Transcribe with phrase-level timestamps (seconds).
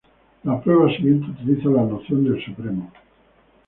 [0.45, 2.91] La prueba siguiente utiliza la noción del supremo.